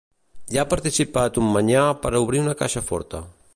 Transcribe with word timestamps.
Hi 0.53 0.59
ha 0.61 0.65
participat 0.71 1.37
un 1.43 1.53
manyà 1.57 1.85
per 2.05 2.13
a 2.21 2.25
obrir 2.25 2.43
una 2.47 2.59
caixa 2.65 2.87
forta. 2.91 3.25